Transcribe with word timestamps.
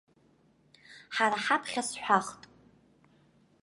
Ҳара 1.15 1.39
ҳаԥхьа 1.45 1.81
сҳәахт. 1.87 2.41